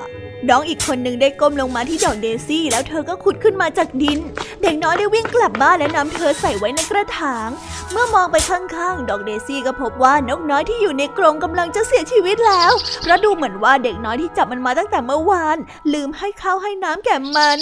[0.50, 4.20] น้องอีกคนหนึ่งได้ก้มลงมาที่ดอกเดซี่ แล้วเธอก็ขุดขึ้นมาจากดิน
[4.62, 7.50] เด็กน้อยได้วิ่งกลับบ้านและนำเธอใส่ไว้ในกระถาง
[7.92, 12.72] เมื่อมองไปข้างๆ ดอกเดซี่ก็พบว่านกน้อยที่อยู่ในกรงกำลังจะเสียชีวิตแล้ว
[13.02, 15.58] เพราะดูเหมือนว่าเด็กน้อยที่จับมันมาตั้งแต่เมื่อวาน
[15.94, 17.60] ลืมให้ข้าวให้น้ำแก่มัน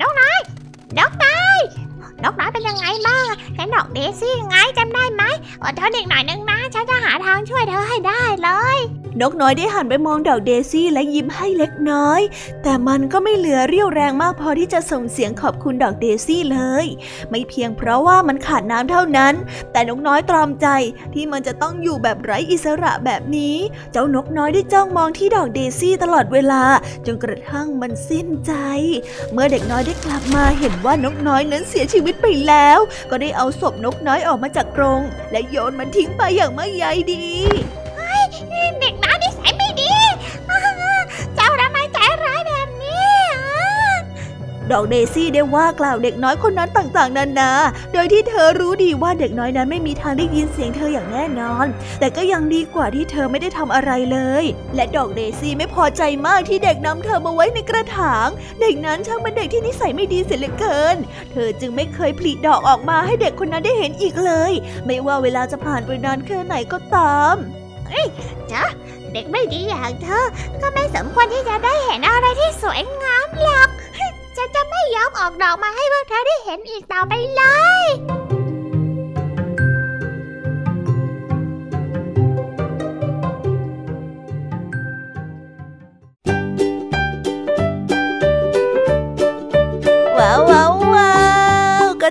[0.00, 0.38] นกน้อย
[0.98, 1.60] นกน้อย
[2.24, 5.22] นกน้อยเป็นยังไงบ้างแค่ดอกเดซี่ไงจำได้ไหม
[5.62, 8.78] อดทนอีกหน่อยนึงนะ ฉันจะหาทางช่วยเธอให้ได้เลย
[9.20, 12.20] นกน้อยได้หันไปมองดอกเดซี่และยิ้มให้เล็กน้อย
[12.62, 16.86] แต่มันก็ไม่เหลือเรี่ยวแรงมากพอที่จะส่งเสียงขอบคุณดอกเดซี่เลย
[17.30, 19.34] ไม่เพียงเพราะว่ามันขาดน้ำเท่านั้น
[19.72, 20.66] แต่นกน้อยตรอมใจ
[21.14, 23.56] ที่มันจะต้องอยู่แบบไร้อิสระแบบนี้
[23.92, 26.62] เจ้านกน้อยได้จ้องมองที่ดอกเดซี่ตลอดเวลา
[27.06, 28.52] จนกระทั่งมันสิ้นใจ
[29.32, 32.78] เมื่อเด็กน้อยได้กลับมาเห็นว่านกน้อยนั้นเสียชีวิตไปแล้ว
[33.10, 35.00] ก็ได้เอาศพนกน้อยออกมาจากกรง
[35.32, 37.24] และโยนมันทิ้งไปอย่างไม่ใยดี
[44.72, 47.50] ดอกเดซี่ได้ว่ากล่าวเด็กน้อยคนนั้นต่างๆนานา
[47.92, 51.66] โดยที่เธอรู้ดีว่าเด็กน้อยนั้นไม่มีทางได้ยินเสียงเธออย่างแน่นอน
[52.00, 58.28] แต่ก็ยังดีกว่าที่เธอไม่ได้ทำอะไรเลย และดอกเดซี่ไม่พอใจมากที่เด็กนำเธอมาไว้ในกระถาง
[58.60, 60.96] เด็กนั้นช่างเป็นเด็กที่นิสัยไม่ดีเสียเหลือเกิน
[61.32, 64.52] เธอจึงไม่เคยผลิดอกออกมาให้เด็กคนนั้นได้เห็นอีกเลย
[64.86, 67.36] ไม่ว่าเวลาจะผ่านไปนานแค่ไหนก็ตาม
[69.12, 70.26] เด็กไม่ดีอย่างเธอ
[70.60, 73.68] ก็ไม่สมควรที่จะได้เห็นอะไรที่สวยงามหรอก
[74.40, 77.42] ฉันจะไม่ยอมออกดอกมาให้พวกเธอได้เห็นอีกต่อไปเล
[77.82, 78.19] ย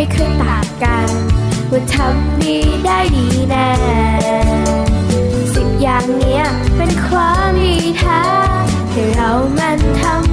[0.00, 1.08] ไม่เคยต่างกัน
[1.70, 3.70] ว่าทำดีได้ดีแน่
[5.54, 6.42] สิบอย่างเนี้ย
[6.76, 8.22] เป็นความดีแท้
[8.90, 10.27] แค่เรามันทำ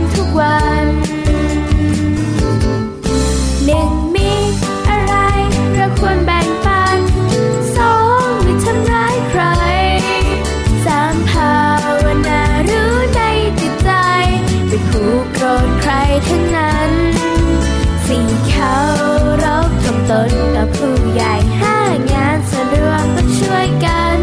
[20.11, 21.77] ตนกับผู้ใหญ่ห้า
[22.11, 24.17] งานส่วนรวมต้องช่วยกัน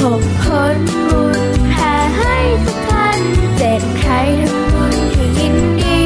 [0.00, 0.76] หกคน
[1.06, 3.20] บุญแผ่ให้ทุกท่าน
[3.56, 6.02] เจ็ดใครทำบุญให้ยินดี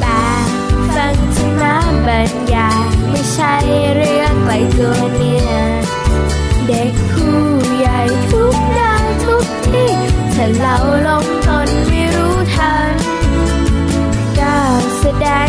[0.00, 0.04] แป
[0.46, 0.48] ด
[0.94, 3.54] ฟังธรรมะบรรยายไม่ใช่
[3.94, 5.52] เรื่องไกลตัวเนี่ย
[6.68, 7.38] เด็กผู้
[7.76, 8.00] ใหญ่
[8.30, 8.94] ทุกได้
[9.24, 9.90] ทุกที่
[10.34, 12.94] ถ้าเราลงตนไม่รู้ทัน
[14.38, 15.48] ก้าวแสดง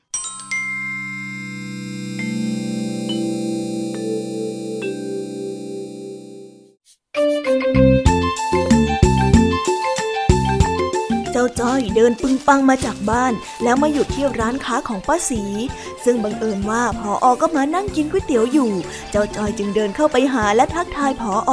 [12.01, 13.33] ดินปึงปังมาจากบ้าน
[13.63, 15.43] แล้วมาหยุดที่ร้านค้าของป้าสี
[16.03, 18.71] ซึ่งบังเอิญว่าพออก็มานั่งกินก๋วยเตี๋ยวอยู่
[19.11, 21.51] เจ้าจ้อยจึงเดินเข้าไปหาและทักทายพออ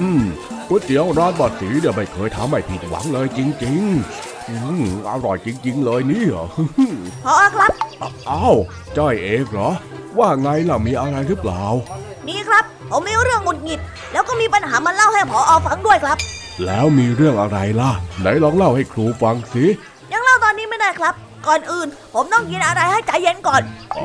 [0.00, 0.22] อืม
[0.68, 3.82] ก๋วยเตี๋ยวร้านบาสีเนี่ยไม่เคยทำให้ผิดหวังเลยจริง
[4.18, 6.34] ๆอืมอร่อยจริง ๆ เลยเนี่ย
[7.24, 7.72] พออครับ
[8.30, 8.56] อ้าว
[8.96, 9.70] จ้อยเอกเหรอ
[10.18, 11.64] ว่าไงล่ะมีอะไรหรือเปล่า
[12.28, 13.80] นี่ครับ ผมมีเรื่องหงุดหงิด
[14.12, 16.18] แล้วก็มีปัญหามาเล่าให้พออฟังด้วยครับ
[16.66, 17.90] แล้วมีเรื่องอะไรล่ะ
[18.20, 19.64] ไหนลองเล่าให้ครูฟังสิ
[20.12, 21.14] ยังเล่าตอนนี้ไม่ได้ครับ
[21.46, 23.62] ก่อนอื่น ผมต้องกินอะไรให้ใจเย็นก่อน
[23.96, 24.04] อ๋อ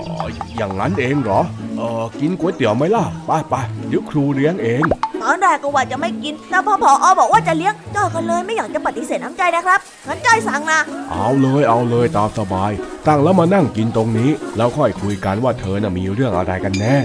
[0.57, 1.39] อย่างนั้นเองเหรอ
[1.77, 3.55] เออกินก๋วยเตี๋ยวไหมล่ะไปไป
[3.87, 4.83] เดี๋ยวครูเลี้ยงเอง
[5.21, 10.79] ตอนแรกก็ว่าจะไม่กิน แต่พอพออบอกว่าจะเลี้ยงจ้อยก็เลยไม่อยากจะปฏิเสธน้ำใจนะครับงั้นจ้อยสั่งนะ
[11.11, 12.71] เอาเลยเอาเลยตามสบาย
[13.07, 16.95] ตั้งแล้วมานั่งกินตรงนี้ แล้วค่อยคุยกันว่าเธอน่ะมีเรื่องอะไรกันแน่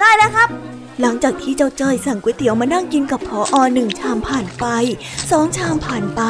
[0.00, 0.48] ได้แล้วครับ
[1.00, 4.66] หลังจากที่เจ้าจ้อยสั่งก๋วยเตี๋ยวมานั่งกินกับพออหนึ่งชามผ่านไป
[5.30, 6.22] สองชามผ่านไป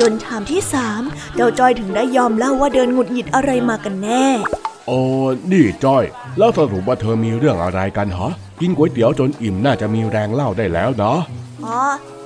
[0.00, 1.02] จนชามที่สาม
[1.36, 4.24] เจ้าจ้อยถึงได้ยอมเล่าว่าเดินหงุดหงิดอะไรมากันแน่
[4.86, 5.00] โอ้
[5.52, 6.04] นี่จ้อย
[6.38, 11.14] แล้วสรุปว่าเธอมีเรื่องอะไรกันฮะกินก๋วยเตี๋ยวจนอิ่มน่าจะมีแรงเล่าได้แล้วนะ
[11.64, 11.78] อ๋อ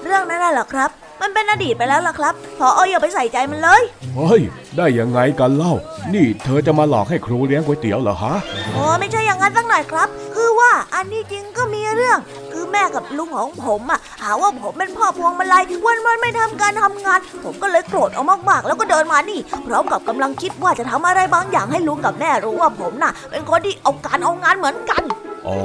[0.04, 0.90] เรื่องนั้นน่ะเหรอครับ
[1.22, 3.82] มันเป็นอดีตไปแล้วล่ะครับพอออย่าไปใส่ใจมันเลย
[4.14, 4.40] เฮ้ย
[4.76, 5.74] ได้ยังไงกันเล่า
[6.14, 8.34] นี่เธอจะมาหลอกให้ครูเลี้ยงก๋วยเตี๋ยวเหรอฮะ
[8.76, 12.18] อ๋อไม่ใช่อย่างนั้นสักหน่อยครับ คือว่าอันที่จริงก็มีเรื่อง
[12.52, 25.02] คือแม่กับลุงของผมอะหาว่าผมเป็นพ่อพวงมาลัยวันวันๆไม่ทำการทำงาน ผมก็เลยโกรธเอามากๆ แล้วก็เดินมานี่พร้อมกับกำลังคิดว่าจะทำอะไรบางอย่างให้ลุงกับแม่รู้ว่าผมน่ะ เป็นคนที่เอาการเอางานเหมือนกัน
[25.46, 25.58] อ๋อ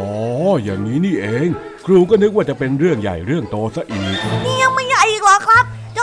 [0.63, 1.49] อย่างนี้นี่เอง
[1.85, 4.96] ครูก็นึกว่าจะเป็นเรื่องใหญ่เรื่องโตซะอีกนี่ยังไม่ใหญ่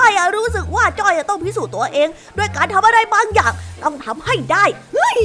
[0.04, 3.52] อยอะรู้สึกว่าจ้อยอะต้องพิสูจน์ตัวเอง ด้วยการทำอะไรบางอย่าง
[3.82, 5.18] ต้องทำให้ได้เฮ้ย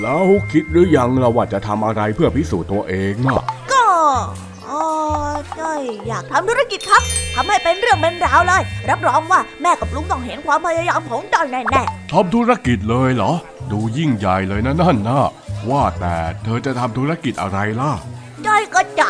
[0.00, 3.84] แล้วคิดหรือยังเราว่าจะทำอะไรเพื่อพิสูจน์ตัวเองน่ะก็
[4.68, 4.82] อ๋อ
[5.58, 7.02] จ้อยอยากทำธุรกิจครับ
[7.34, 13.32] ทำให้เป็นเรื่องเป็นราวเลย รับรองว่าแม่กับลุงต้องเห็นความพยายามของจ้อยแน่ทำธุรกิจเลยเหรอ
[13.72, 15.20] ดูยิ่งใหญ่เลยนะนั่นนะ
[15.70, 19.08] ว่าแต่เธอจะทำธุรกิจอะไรล่ะๆจ้อยก็จะ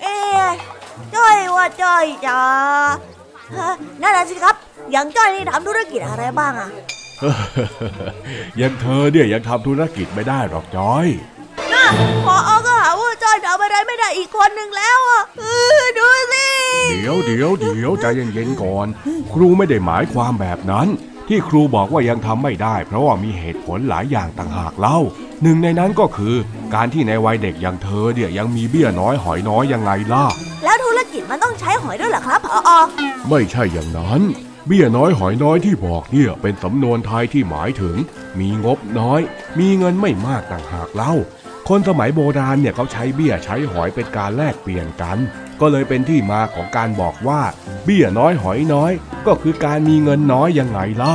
[0.00, 0.46] เอ๊ะ
[1.14, 2.38] จ้อยว่าจ้อยจะ
[3.56, 3.72] ฮะ
[4.02, 4.54] นั่นแหละสิครับ
[4.92, 6.70] อย่างจ้อยนี่ทำธุรกิจอะไรบ้างอะ
[8.60, 11.06] ยังเธอเนี่ยยังทำธุรกิจไม่ได้หรอกจอย
[11.72, 11.84] น่ะ
[12.26, 15.44] พออก็หาว่าจ้อยทำอะไรไม่ได้อีกคนหนึ่งแล้วอะเอ
[15.80, 16.46] อดูสิ
[16.90, 18.86] เดี๋ยวเดี๋ยวเดี๋ยวใจเย็นๆก่อน
[19.32, 20.88] ครูไม่ได้หมายความแบบนั้น
[21.28, 24.98] ที่ครูบอกว่ายังทำไม่ได้ เพราะว่ามีเหตุผลหลายอย่างต่างหากเล่า
[25.42, 26.34] หนึ่งในนั้นก็คือ
[26.74, 30.24] การที่ในวัยเด็กอย่างเธอเนี่ยยังมีเบี้ยน้อยหอยน้อยยังไงล่ะ
[30.64, 32.70] แล้วธุรกิจมันต้องใช้หอยด้วยเหรอครับพออ
[33.28, 34.20] ไม่ใช่อย่างนั้น
[34.66, 37.96] เบี้ยน้อยหอยน้อยที่บอกเนี่ยเป็นสำนวนไทยที่หมายถึง
[38.40, 39.20] มีงบน้อย
[39.58, 41.12] มีเงินไม่มากต่างหากเล่า
[41.68, 45.18] คนสมัยโบราณเนี่ยเขาใช้เบี้ยใช้หอยเป็นการแลกเปลี่ยนกัน
[45.60, 47.40] ก็เลยเป็นที่มาของการบอกว่า
[47.84, 48.92] เบี้ยน้อยหอยน้อย
[49.26, 51.14] ก็คือการมีเงินน้อยยังไงล่ะ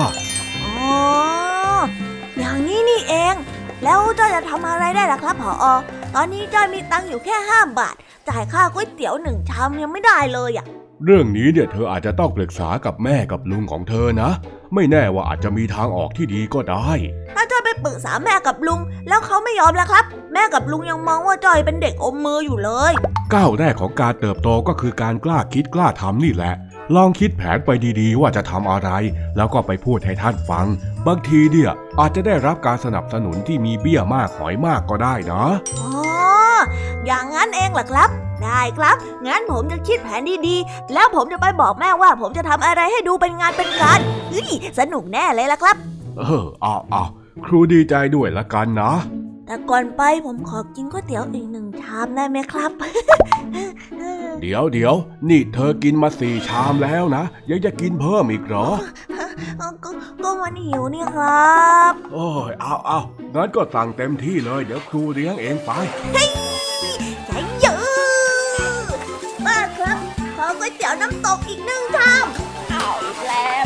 [3.83, 5.73] แล้วจ้อยจะทำอะไรได้ล่ะครับผออ
[6.15, 7.95] ตอนนี้จ้อยมีตังค์อยู่แค่ห้าบาท
[8.29, 10.65] จ่ายค่าก๋วยเตี๋ยวหนึ่งชามยังไม่ได้เลยอะ
[11.05, 14.29] เรื่องนี้เนี่ยเธออาจจะต้องปรึกษากับแม่กับลุงของเธอนะ
[14.73, 16.89] ไม่แน่ว่าอาจจะมีทางออกที่ดีก็ได้
[17.35, 22.93] ถ้าจ้อยไปปรึกษาแม่กับลุง แล้วเขาไม่ยอมแล้วครับ แม่กับลุงยังมองว่าจ้อยเป็นเด็กอมมืออยู่เลย
[23.33, 26.53] ก้าวแรกของการเติบโตก็คือการกล้าคิดกล้าทำนี่แหละ
[26.95, 27.69] ลองคิดแผนไป
[27.99, 28.89] ดีๆ ว่าจะทำอะไร
[29.37, 30.67] แล้วก็ไปพูดให้ท่านฟัง
[31.07, 35.43] บางทีเนี่ยอาจจะได้รับการสนับสนุนที่มีเบี้ยมากหอยมากก็ได้นะ
[35.81, 35.91] อ๋อ
[37.05, 38.09] อย่างนั้นเองเหรอครับ
[38.43, 38.95] ได้ครับ
[39.27, 43.99] งั้นผมจะคิดแผนดีๆ แล้วผมจะไปบอกแม่ว่า ผมจะทำอะไรให้ดูเป็นงานเป็นการ
[44.31, 44.49] เฮ้ย
[44.79, 45.75] สนุกแน่เลยล่ะครับ
[46.17, 47.03] เออเอาเอา
[47.45, 48.91] ครูดีใจด้วยละกันนะ
[49.45, 52.71] แต่ก่อนไปผมขอกินก๋วยเตี๋ยวอีกหนึ่งชามได้ไหมครับ
[54.41, 54.95] เดี๋ยวเดี๋ยว
[55.29, 58.67] นี่เธอกินมาสี่ชามแล้วนะ ยังจะกินเพิ่มอีกเหรอ
[59.59, 59.89] ก็
[60.23, 62.99] ก็มันหิวนี่ครับ โอ้ยเอาเอา
[63.33, 65.71] งั้นก็สั่งเต็มที่เลย เดี๋ยวครูเลี้ยงเองไป
[66.13, 66.17] ใจ
[67.61, 68.87] เยอะ
[69.45, 69.97] ป้าครับ
[70.37, 72.25] ขอก๋วยเตี๋ยวน้ำตกอีกหนึ่งชาม
[72.69, 73.65] เอาอีกแล้ว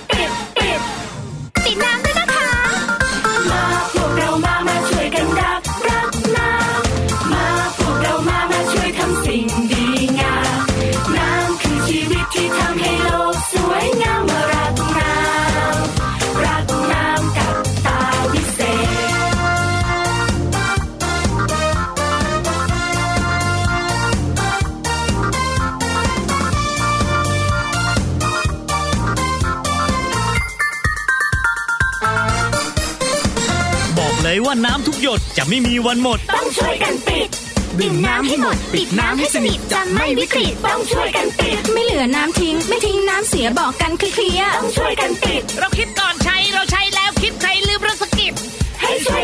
[34.51, 37.27] ว่าน้ำทุกหยดจะไม่มีวันหมด ต้องช่วยกันปิด
[37.79, 48.33] ดื่มน้ำให้หมด ปิดน้ำให้สนิทจะไม่วิกฤตต้องช่วยกันปิด ไม่เหลือน้ำทิ้ง ไม่ทิ้งน้ำเสียบอกกันเคลียร์ต้องช่วยกันปิด เราคิดก่อนใช้เราใช้แล้วคิดใครลืมเรื่องสกิป
[48.81, 49.23] ให้ช่วย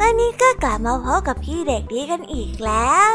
[0.00, 3.14] วันนี้ก็กลับมาพบกับพี่เด็กดีกันอีกแล้ว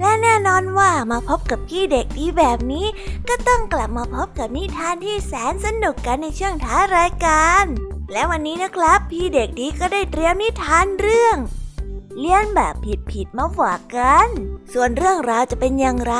[0.00, 2.86] และแน่นอนว่ามาพบกับพี่เด็กดีแบบนี้
[3.28, 7.64] ก็ต้องกลับมาพบกับนิทานที่แสนสนุกกันในช่วงท้ารายการ
[8.12, 11.36] และวันนี้นะครับ พี่เด็กดีก็ได้เตรียมนิทานเรื่อง
[12.18, 12.74] เลี้ยนแบบ
[13.10, 14.28] ผิดๆมาฝากกัน
[14.72, 16.14] ส่วนเรื่องราวจะเป็นอย่างไร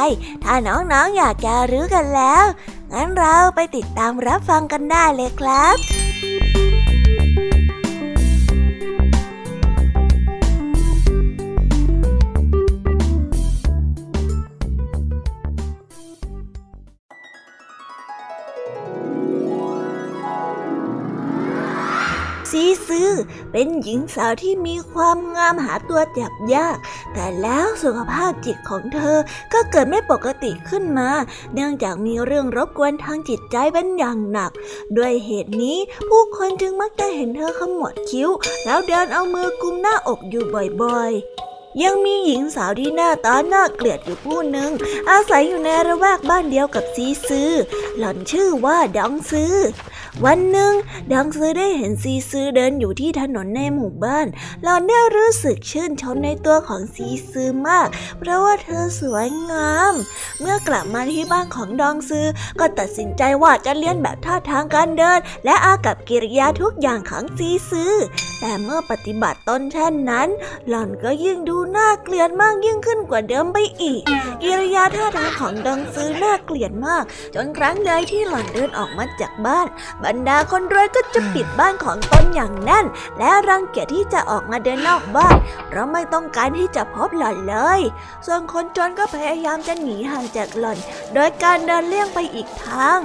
[0.44, 2.44] ถ้าน้องๆออยากจะรู้กันแล้ว
[2.92, 23.11] งั้นเราไปติดตามรับฟังกันได้เลยครับือ
[23.53, 26.76] เป็นหญิงสาวที่มีความงามหาตัวจับยาก
[27.14, 29.18] แต่แล้วสุขภาพจิตของเธอ
[29.53, 31.11] ก็เกิดไม่ปกติขึ้นมา
[31.55, 34.53] เนื่องจากมีเรื่องรบกวนทางจิตใจเป็นอย่างหนัก
[34.97, 35.78] ด้วยเหตุนี้
[36.09, 38.28] ผู้คนจึงมักจะเห็นเธอขมวดคิ้ว
[38.64, 40.44] แล้วเดินเอามือกุมหน้าอกอยู่
[40.82, 44.70] บ่อยๆยังมีหญิงสาวที่หน้าตาน่าเกลียดอยู่ผู้หนึ่ง
[45.11, 47.51] อาศัยอยู่ในระแวกบ้านเดียวกับซีซือ
[47.99, 49.55] หล่อนชื่อว่าดองซือ
[50.24, 50.72] วันหนึ่ง
[51.12, 54.26] ดองซือได้เห็นซีซือเดินอยู่ที่ถนนในหมู่บ้าน
[54.62, 57.88] หล่อนได้รู้สึกชื่นชมในตัวของซีซือมาก
[58.18, 59.94] เพราะว่าเธอสวยงาม
[60.40, 62.26] เมื่อกลับมาที่บ้านของดองซือ
[62.60, 67.92] ก็ตัดสินใจว่าจะเลียนแบบท่าทางการเดิน และอากับกิริยาทุกอย่างของซีซือ
[68.40, 70.28] แต่เมื่อปฏิบัติตนเช่นนั้น
[70.68, 74.02] หล่อนก็ยิ่งดูน่าเกลียดมากยิ่งขึ้นกว่าเดิมไปอีก
[74.42, 77.04] กิริยาท่าทางของดองซือน่าเกลียดมาก
[77.34, 79.66] จนครั้งใดที่หล่อนเดินออกมาจากบ้าน
[80.07, 82.86] บรรดาคนรวยก็จะปิดบ้านของตนอย่างแน่น
[83.18, 85.36] และรังเกียจที่จะออกมาเดินนอกบ้าน
[85.68, 87.80] เพราะไม่ต้องการที่จะพบหล่อนเลย
[88.26, 90.78] ส่วนคนจนก็พยายามจะหนีห่างจากหล่อน
[91.14, 92.98] โดยการเดินเลี่ยงไปอีกทาง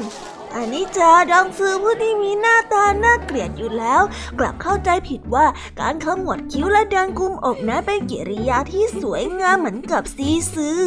[0.56, 4.02] อันนี้จาดองซือผู้ที่มีหน้าตาน่าเกลียดอยู่แล้ว
[4.40, 5.46] กลับเข้าใจผิดว่า
[5.80, 10.80] การขมวดคิ้วและเดินกุมอกนั้นเป็นกิริยาที่สวยงามเหมือนกับซีซือ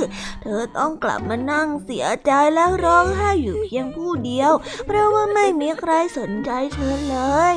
[0.42, 4.52] เธอต้องกลับมานั่งเสียใจแล้วร้องไห้อยู่เพียงผู้เดียว
[4.86, 7.16] เพราะว่าไม่มีใครสนใจเธอเล
[7.54, 7.56] ย